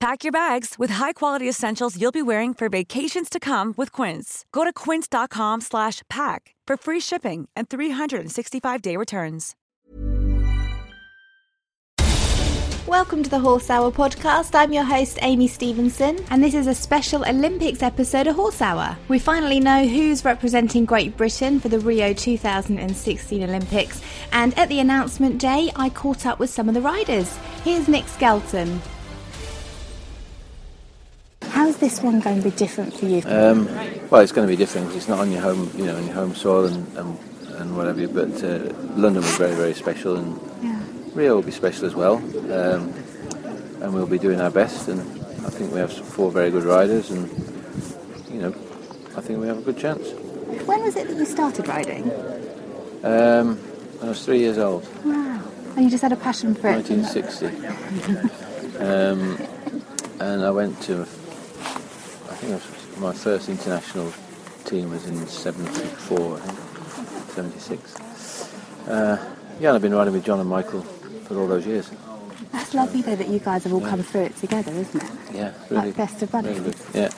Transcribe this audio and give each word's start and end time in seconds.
Pack 0.00 0.22
your 0.22 0.30
bags 0.30 0.76
with 0.78 0.90
high-quality 0.90 1.48
essentials 1.48 2.00
you'll 2.00 2.12
be 2.12 2.22
wearing 2.22 2.54
for 2.54 2.68
vacations 2.68 3.28
to 3.28 3.40
come 3.40 3.74
with 3.76 3.90
Quince. 3.90 4.44
Go 4.52 4.62
to 4.62 4.72
quince.com/pack 4.72 6.54
for 6.68 6.76
free 6.76 7.00
shipping 7.00 7.48
and 7.56 7.68
365-day 7.68 8.96
returns. 8.96 9.56
Welcome 12.86 13.24
to 13.24 13.28
the 13.28 13.40
Horse 13.40 13.68
Hour 13.70 13.90
podcast. 13.90 14.54
I'm 14.54 14.72
your 14.72 14.84
host, 14.84 15.18
Amy 15.20 15.48
Stevenson, 15.48 16.24
and 16.30 16.42
this 16.42 16.54
is 16.54 16.68
a 16.68 16.74
special 16.74 17.28
Olympics 17.28 17.82
episode 17.82 18.28
of 18.28 18.36
Horse 18.36 18.62
Hour. 18.62 18.96
We 19.08 19.18
finally 19.18 19.58
know 19.58 19.84
who's 19.86 20.24
representing 20.24 20.84
Great 20.84 21.16
Britain 21.16 21.58
for 21.58 21.68
the 21.68 21.80
Rio 21.80 22.12
2016 22.12 23.42
Olympics, 23.42 24.00
and 24.32 24.56
at 24.56 24.68
the 24.68 24.78
announcement 24.78 25.38
day, 25.38 25.72
I 25.74 25.90
caught 25.90 26.24
up 26.24 26.38
with 26.38 26.50
some 26.50 26.68
of 26.68 26.74
the 26.74 26.80
riders. 26.80 27.36
Here's 27.64 27.88
Nick 27.88 28.06
Skelton. 28.06 28.80
How's 31.68 31.76
this 31.76 32.00
one 32.00 32.20
going 32.20 32.38
to 32.42 32.50
be 32.50 32.56
different 32.56 32.94
for 32.94 33.04
you? 33.04 33.20
Um, 33.26 33.66
well, 34.08 34.22
it's 34.22 34.32
going 34.32 34.48
to 34.48 34.50
be 34.50 34.56
different 34.56 34.86
because 34.86 35.02
it's 35.02 35.08
not 35.08 35.18
on 35.18 35.30
your 35.30 35.42
home, 35.42 35.70
you 35.76 35.84
know, 35.84 35.96
on 35.98 36.06
your 36.06 36.14
home 36.14 36.34
soil 36.34 36.64
and, 36.64 36.96
and, 36.96 37.18
and 37.58 37.76
whatever. 37.76 38.08
But 38.08 38.42
uh, 38.42 38.72
London 38.96 39.16
was 39.22 39.36
very, 39.36 39.54
very 39.54 39.74
special, 39.74 40.16
and 40.16 40.40
Yeah. 40.62 40.80
Rio 41.12 41.34
will 41.34 41.42
be 41.42 41.50
special 41.50 41.84
as 41.84 41.94
well. 41.94 42.14
Um, 42.50 42.94
and 43.82 43.92
we'll 43.92 44.06
be 44.06 44.18
doing 44.18 44.40
our 44.40 44.50
best. 44.50 44.88
And 44.88 45.00
I 45.44 45.50
think 45.50 45.70
we 45.70 45.78
have 45.78 45.92
four 45.92 46.32
very 46.32 46.50
good 46.50 46.64
riders, 46.64 47.10
and 47.10 47.28
you 48.30 48.40
know, 48.40 48.54
I 49.14 49.20
think 49.20 49.38
we 49.38 49.46
have 49.48 49.58
a 49.58 49.62
good 49.62 49.76
chance. 49.76 50.08
When 50.64 50.80
was 50.80 50.96
it 50.96 51.06
that 51.08 51.18
you 51.18 51.26
started 51.26 51.68
riding? 51.68 52.04
Um, 53.04 53.58
when 53.98 54.06
I 54.06 54.08
was 54.08 54.24
three 54.24 54.38
years 54.38 54.56
old, 54.56 54.88
Wow. 55.04 55.42
And 55.76 55.84
you 55.84 55.90
just 55.90 56.00
had 56.00 56.12
a 56.12 56.16
passion 56.16 56.54
for 56.54 56.68
it? 56.70 56.88
1960. 56.88 57.46
um, 58.82 59.36
and 60.18 60.42
I 60.42 60.50
went 60.50 60.80
to, 60.84 61.06
think 62.38 62.52
was 62.52 62.98
my 62.98 63.12
first 63.12 63.48
international 63.48 64.12
team 64.64 64.90
was 64.90 65.06
in 65.06 65.26
74, 65.26 66.36
I 66.36 66.40
think, 66.40 67.30
76. 67.30 68.48
Uh, 68.86 69.34
yeah, 69.60 69.68
and 69.68 69.76
I've 69.76 69.82
been 69.82 69.94
riding 69.94 70.12
with 70.12 70.24
John 70.24 70.40
and 70.40 70.48
Michael 70.48 70.82
for 70.82 71.38
all 71.38 71.48
those 71.48 71.66
years. 71.66 71.90
That's 72.52 72.74
lovely 72.74 73.02
though 73.02 73.16
that 73.16 73.28
you 73.28 73.40
guys 73.40 73.64
have 73.64 73.72
all 73.72 73.80
come 73.80 74.02
through 74.02 74.22
it 74.22 74.36
together, 74.36 74.72
isn't 74.72 75.02
it? 75.02 75.10
Yeah, 75.34 75.52
really. 75.68 75.86
Like 75.86 75.96
best 75.96 76.22
of 76.22 76.30
buddies. 76.30 76.58
really. 76.60 76.74
Yeah. 76.94 77.10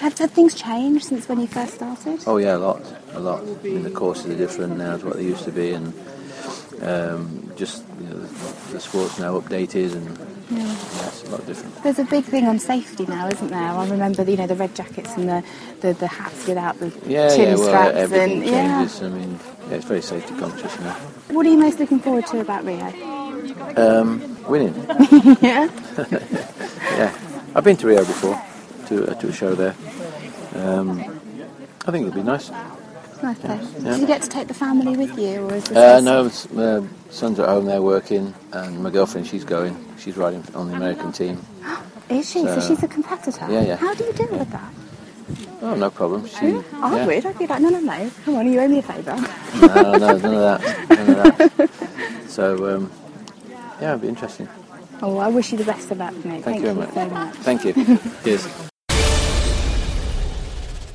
Have, 0.00 0.18
have 0.18 0.30
things 0.32 0.54
changed 0.54 1.04
since 1.04 1.28
when 1.28 1.40
you 1.40 1.46
first 1.46 1.74
started? 1.74 2.20
Oh 2.26 2.38
yeah, 2.38 2.56
a 2.56 2.58
lot, 2.58 2.82
a 3.12 3.20
lot. 3.20 3.42
I 3.42 3.62
mean, 3.62 3.82
the 3.82 3.90
courses 3.90 4.26
are 4.26 4.36
different 4.36 4.76
now 4.76 4.96
to 4.96 5.06
what 5.06 5.16
they 5.16 5.24
used 5.24 5.44
to 5.44 5.52
be, 5.52 5.72
and 5.72 5.92
um, 6.82 7.52
just 7.56 7.84
you 8.00 8.06
know, 8.06 8.18
the, 8.18 8.72
the 8.72 8.80
sport's 8.80 9.18
now 9.18 9.38
updated, 9.40 9.92
and 9.92 10.18
yeah. 10.50 10.72
it's 11.06 11.22
a 11.24 11.30
lot 11.30 11.46
different. 11.46 11.82
There's 11.82 11.98
a 11.98 12.04
big 12.04 12.24
thing 12.24 12.46
on 12.46 12.58
safety 12.58 13.06
now, 13.06 13.28
isn't 13.28 13.48
there? 13.48 13.60
I 13.60 13.88
remember, 13.88 14.22
you 14.24 14.36
know, 14.36 14.46
the 14.46 14.54
red 14.56 14.74
jackets 14.74 15.16
and 15.16 15.28
the, 15.28 15.44
the, 15.80 15.92
the 15.94 16.06
hats 16.06 16.46
without 16.46 16.78
the 16.78 16.92
Yeah, 17.06 17.28
chin 17.28 17.48
yeah. 17.48 17.54
Well, 17.54 17.68
straps 17.68 17.96
everything 17.96 18.32
and 18.42 18.46
yeah. 18.46 18.78
changes. 18.78 19.02
I 19.02 19.08
mean, 19.08 19.38
yeah, 19.68 19.76
it's 19.76 19.84
very 19.84 20.02
safety 20.02 20.34
conscious 20.36 20.78
now. 20.80 20.94
What 21.30 21.46
are 21.46 21.50
you 21.50 21.58
most 21.58 21.78
looking 21.78 22.00
forward 22.00 22.26
to 22.26 22.40
about 22.40 22.64
Rio? 22.64 22.86
Um, 23.76 24.44
winning. 24.46 24.74
yeah. 25.40 25.68
Yeah, 26.94 27.12
I've 27.56 27.64
been 27.64 27.76
to 27.78 27.86
Rio 27.88 28.04
before, 28.04 28.40
to 28.86 29.10
uh, 29.10 29.14
to 29.14 29.28
a 29.28 29.32
show 29.32 29.54
there. 29.56 29.74
Um, 30.54 31.00
I 31.86 31.90
think 31.90 32.06
it'll 32.06 32.14
be 32.14 32.22
nice. 32.22 32.50
Yeah. 33.24 33.92
Did 33.92 34.00
you 34.00 34.06
get 34.06 34.22
to 34.22 34.28
take 34.28 34.48
the 34.48 34.54
family 34.54 34.96
with 34.96 35.18
you, 35.18 35.46
or 35.48 35.54
is 35.54 35.64
this 35.64 35.76
Uh, 35.76 36.00
no, 36.00 36.26
it's, 36.26 36.46
uh, 36.52 36.86
son's 37.10 37.40
at 37.40 37.48
home, 37.48 37.64
they're 37.66 37.82
working, 37.82 38.34
and 38.52 38.82
my 38.82 38.90
girlfriend, 38.90 39.26
she's 39.26 39.44
going. 39.44 39.74
She's 39.98 40.16
riding 40.16 40.44
on 40.54 40.68
the 40.70 40.76
American 40.76 41.12
team. 41.12 41.44
Is 42.10 42.30
she? 42.30 42.42
So, 42.42 42.60
So- 42.60 42.68
she's 42.68 42.82
a 42.82 42.88
competitor. 42.88 43.46
Yeah, 43.50 43.62
yeah. 43.62 43.76
How 43.76 43.94
do 43.94 44.04
you 44.04 44.12
deal 44.12 44.28
with 44.28 44.50
that? 44.50 44.72
Oh, 45.62 45.74
no 45.74 45.88
problem. 45.90 46.26
She, 46.26 46.60
I 46.74 46.96
yeah. 46.96 47.06
would. 47.06 47.24
I'd 47.24 47.38
be 47.38 47.46
like, 47.46 47.62
no, 47.62 47.70
no, 47.70 47.80
no. 47.80 48.10
Come 48.26 48.36
on, 48.36 48.52
you 48.52 48.60
owe 48.60 48.68
me 48.68 48.80
a 48.80 48.82
favour. 48.82 49.16
No, 49.60 49.92
no, 49.96 49.96
none 49.96 50.12
of 50.12 50.20
that. 50.60 50.88
None 50.90 51.10
of 51.10 51.38
that. 51.56 51.70
So, 52.28 52.76
um, 52.76 52.92
yeah, 53.80 53.90
it'd 53.90 54.02
be 54.02 54.08
interesting. 54.08 54.48
Oh, 55.00 55.16
I 55.18 55.28
wish 55.28 55.52
you 55.52 55.58
the 55.58 55.64
best 55.64 55.90
of 55.90 55.98
luck, 55.98 56.12
mate. 56.24 56.44
Thank, 56.44 56.56
you 56.58 56.62
very 56.62 56.74
much. 56.74 56.92
so 56.92 57.08
much. 57.08 57.34
Thank 57.36 57.64
you. 57.64 57.72
Cheers. 58.24 58.70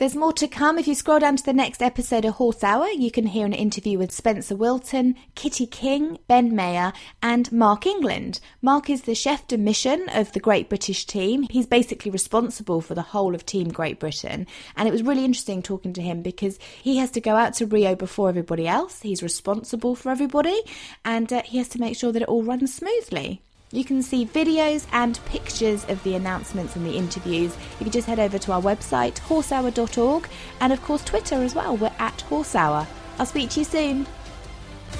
There's 0.00 0.16
more 0.16 0.32
to 0.32 0.48
come. 0.48 0.78
If 0.78 0.88
you 0.88 0.94
scroll 0.94 1.18
down 1.18 1.36
to 1.36 1.44
the 1.44 1.52
next 1.52 1.82
episode 1.82 2.24
of 2.24 2.36
Horse 2.36 2.64
Hour, 2.64 2.88
you 2.88 3.10
can 3.10 3.26
hear 3.26 3.44
an 3.44 3.52
interview 3.52 3.98
with 3.98 4.12
Spencer 4.12 4.56
Wilton, 4.56 5.14
Kitty 5.34 5.66
King, 5.66 6.18
Ben 6.26 6.56
Maher, 6.56 6.94
and 7.22 7.52
Mark 7.52 7.84
England. 7.84 8.40
Mark 8.62 8.88
is 8.88 9.02
the 9.02 9.14
chef 9.14 9.46
de 9.46 9.58
mission 9.58 10.08
of 10.08 10.32
the 10.32 10.40
Great 10.40 10.70
British 10.70 11.04
team. 11.04 11.46
He's 11.50 11.66
basically 11.66 12.10
responsible 12.10 12.80
for 12.80 12.94
the 12.94 13.02
whole 13.02 13.34
of 13.34 13.44
Team 13.44 13.68
Great 13.68 14.00
Britain. 14.00 14.46
And 14.74 14.88
it 14.88 14.90
was 14.90 15.02
really 15.02 15.26
interesting 15.26 15.60
talking 15.60 15.92
to 15.92 16.00
him 16.00 16.22
because 16.22 16.58
he 16.82 16.96
has 16.96 17.10
to 17.10 17.20
go 17.20 17.36
out 17.36 17.52
to 17.56 17.66
Rio 17.66 17.94
before 17.94 18.30
everybody 18.30 18.66
else. 18.66 19.02
He's 19.02 19.22
responsible 19.22 19.94
for 19.94 20.08
everybody 20.08 20.62
and 21.04 21.30
uh, 21.30 21.42
he 21.42 21.58
has 21.58 21.68
to 21.68 21.78
make 21.78 21.94
sure 21.94 22.10
that 22.10 22.22
it 22.22 22.28
all 22.28 22.42
runs 22.42 22.72
smoothly. 22.72 23.42
You 23.72 23.84
can 23.84 24.02
see 24.02 24.26
videos 24.26 24.84
and 24.90 25.20
pictures 25.26 25.84
of 25.88 26.02
the 26.02 26.16
announcements 26.16 26.74
and 26.74 26.84
the 26.84 26.96
interviews 26.96 27.56
You 27.78 27.84
can 27.84 27.92
just 27.92 28.08
head 28.08 28.18
over 28.18 28.36
to 28.36 28.52
our 28.52 28.60
website, 28.60 29.18
horsehour.org, 29.18 30.28
and 30.60 30.72
of 30.72 30.82
course 30.82 31.04
Twitter 31.04 31.36
as 31.36 31.54
well. 31.54 31.76
We're 31.76 31.92
at 32.00 32.20
Horsehour. 32.22 32.86
I'll 33.18 33.26
speak 33.26 33.50
to 33.50 33.60
you 33.60 33.64
soon. 33.64 34.06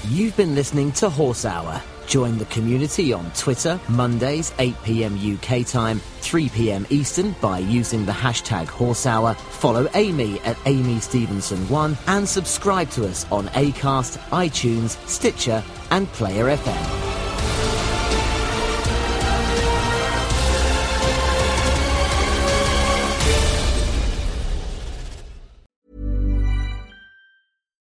You've 0.08 0.36
been 0.36 0.54
listening 0.54 0.92
to 0.92 1.10
Horse 1.10 1.44
Hour. 1.44 1.82
Join 2.06 2.38
the 2.38 2.44
community 2.46 3.12
on 3.12 3.30
Twitter, 3.32 3.80
Mondays, 3.88 4.52
8pm 4.52 5.34
UK 5.34 5.66
time, 5.66 6.00
3pm 6.20 6.90
Eastern 6.90 7.32
by 7.40 7.58
using 7.58 8.06
the 8.06 8.12
hashtag 8.12 8.66
Horse 8.66 9.04
Hour. 9.04 9.34
Follow 9.34 9.88
Amy 9.94 10.38
at 10.40 10.56
Amy 10.66 10.96
Stevenson1 10.96 11.96
and 12.06 12.28
subscribe 12.28 12.90
to 12.90 13.06
us 13.06 13.26
on 13.32 13.48
Acast, 13.48 14.18
iTunes, 14.30 14.96
Stitcher, 15.08 15.62
and 15.90 16.06
Player 16.12 16.56
FM. 16.56 17.09